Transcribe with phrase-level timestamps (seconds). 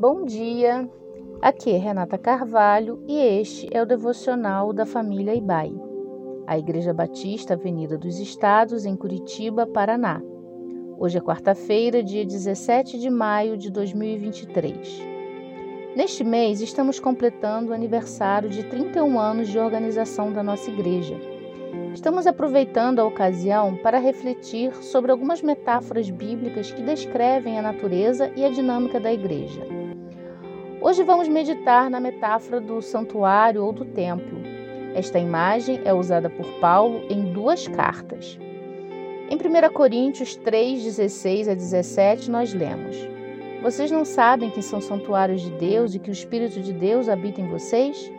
[0.00, 0.88] Bom dia,
[1.42, 5.70] aqui é Renata Carvalho e este é o devocional da família Ibai,
[6.46, 10.22] a Igreja Batista Avenida dos Estados, em Curitiba, Paraná.
[10.98, 15.02] Hoje é quarta-feira, dia 17 de maio de 2023.
[15.94, 21.14] Neste mês, estamos completando o aniversário de 31 anos de organização da nossa igreja.
[21.92, 28.46] Estamos aproveitando a ocasião para refletir sobre algumas metáforas bíblicas que descrevem a natureza e
[28.46, 29.79] a dinâmica da igreja.
[30.82, 34.40] Hoje vamos meditar na metáfora do santuário ou do templo.
[34.94, 38.38] Esta imagem é usada por Paulo em duas cartas.
[39.28, 42.96] Em 1 Coríntios 3, 16 a 17, nós lemos:
[43.62, 47.42] Vocês não sabem que são santuários de Deus e que o Espírito de Deus habita
[47.42, 48.10] em vocês?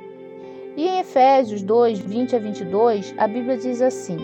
[0.78, 4.18] E em Efésios 2, 20 a 22, a Bíblia diz assim: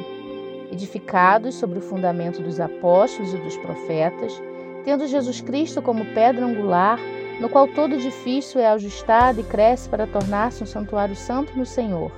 [0.71, 4.39] Edificados sobre o fundamento dos apóstolos e dos profetas,
[4.85, 6.99] tendo Jesus Cristo como pedra angular,
[7.39, 12.11] no qual todo edifício é ajustado e cresce para tornar-se um santuário santo no Senhor.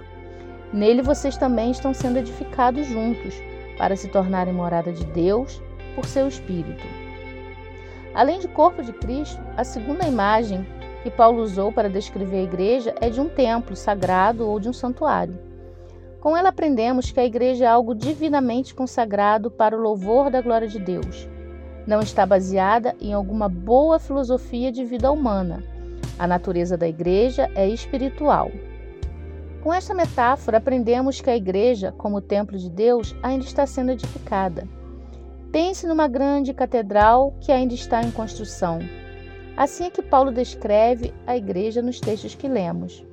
[0.71, 3.35] Nele vocês também estão sendo edificados juntos,
[3.77, 5.61] para se tornarem morada de Deus
[5.95, 6.85] por seu Espírito.
[8.13, 10.65] Além de corpo de Cristo, a segunda imagem
[11.03, 14.73] que Paulo usou para descrever a igreja é de um templo sagrado ou de um
[14.73, 15.39] santuário.
[16.19, 20.67] Com ela aprendemos que a igreja é algo divinamente consagrado para o louvor da glória
[20.67, 21.29] de Deus
[21.87, 25.63] não está baseada em alguma boa filosofia de vida humana.
[26.17, 28.51] A natureza da igreja é espiritual.
[29.61, 34.67] Com esta metáfora, aprendemos que a igreja, como templo de Deus, ainda está sendo edificada.
[35.51, 38.79] Pense numa grande catedral que ainda está em construção.
[39.57, 43.03] Assim é que Paulo descreve a igreja nos textos que lemos.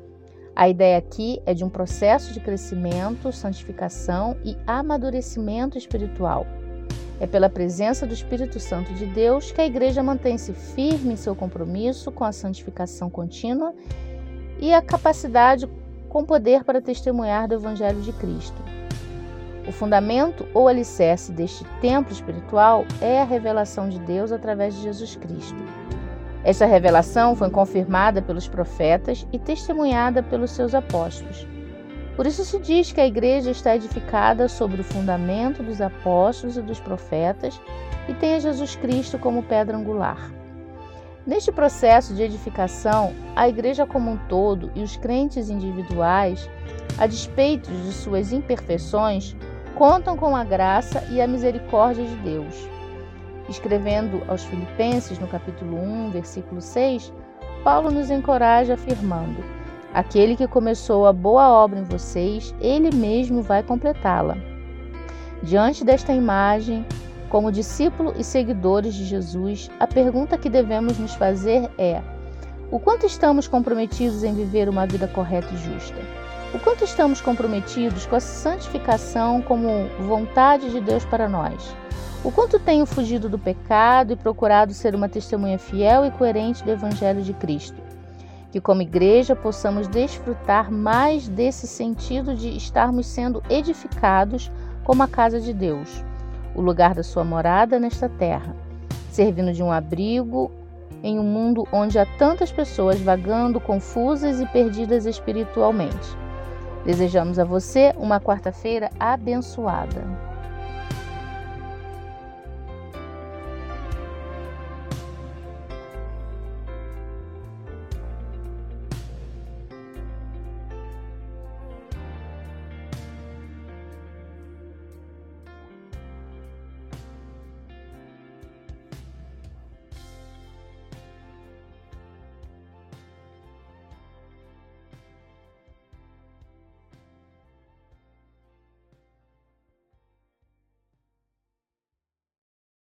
[0.54, 6.46] A ideia aqui é de um processo de crescimento, santificação e amadurecimento espiritual.
[7.18, 11.34] É pela presença do Espírito Santo de Deus que a igreja mantém-se firme em seu
[11.34, 13.74] compromisso com a santificação contínua
[14.60, 15.68] e a capacidade
[16.08, 18.62] com poder para testemunhar do Evangelho de Cristo.
[19.66, 25.16] O fundamento ou alicerce deste templo espiritual é a revelação de Deus através de Jesus
[25.16, 25.58] Cristo.
[26.44, 31.44] Esta revelação foi confirmada pelos profetas e testemunhada pelos seus apóstolos.
[32.16, 36.62] Por isso se diz que a igreja está edificada sobre o fundamento dos apóstolos e
[36.62, 37.60] dos profetas
[38.08, 40.32] e tem a Jesus Cristo como pedra angular.
[41.26, 46.48] Neste processo de edificação, a igreja como um todo e os crentes individuais,
[46.96, 49.36] a despeito de suas imperfeições,
[49.74, 52.68] contam com a graça e a misericórdia de Deus.
[53.46, 57.12] Escrevendo aos Filipenses, no capítulo 1, versículo 6,
[57.62, 59.44] Paulo nos encoraja afirmando:
[59.96, 64.36] Aquele que começou a boa obra em vocês, ele mesmo vai completá-la.
[65.42, 66.84] Diante desta imagem,
[67.30, 72.02] como discípulo e seguidores de Jesus, a pergunta que devemos nos fazer é:
[72.70, 75.96] o quanto estamos comprometidos em viver uma vida correta e justa?
[76.52, 81.74] O quanto estamos comprometidos com a santificação como vontade de Deus para nós?
[82.22, 86.70] O quanto tenho fugido do pecado e procurado ser uma testemunha fiel e coerente do
[86.70, 87.95] Evangelho de Cristo?
[88.56, 94.50] Que, como igreja, possamos desfrutar mais desse sentido de estarmos sendo edificados
[94.82, 96.02] como a casa de Deus,
[96.54, 98.56] o lugar da sua morada nesta terra,
[99.10, 100.50] servindo de um abrigo
[101.02, 106.16] em um mundo onde há tantas pessoas vagando confusas e perdidas espiritualmente.
[106.86, 110.02] Desejamos a você uma quarta-feira abençoada.